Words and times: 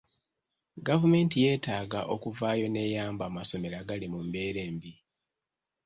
Gavumenti 0.87 1.35
yeetaaga 1.43 2.01
okuvaayo 2.13 2.65
n'eyamba 2.69 3.23
amasomero 3.29 3.75
agali 3.81 4.07
mu 4.13 4.19
mbeera 4.27 4.59
embi. 4.69 4.93